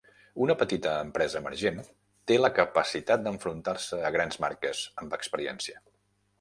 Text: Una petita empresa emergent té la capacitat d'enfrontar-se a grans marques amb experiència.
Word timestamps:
Una 0.43 0.53
petita 0.61 0.93
empresa 1.01 1.41
emergent 1.41 1.77
té 2.31 2.39
la 2.41 2.51
capacitat 2.61 3.27
d'enfrontar-se 3.29 4.03
a 4.11 4.15
grans 4.19 4.43
marques 4.49 4.85
amb 5.03 5.17
experiència. 5.23 5.83